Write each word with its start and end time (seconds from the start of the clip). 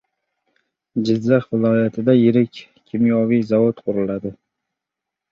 Jizzax 1.07 1.43
viloyatida 1.55 2.15
yirik 2.21 2.61
kimyoviy 2.87 3.43
zavod 3.51 3.83
quriladi 3.83 4.33